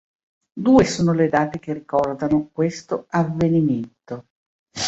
Due 0.59 0.83
sono 0.85 1.13
le 1.13 1.29
date 1.29 1.59
che 1.59 1.73
ricordano 1.73 2.49
questo 2.51 3.05
avvenimento. 3.09 4.25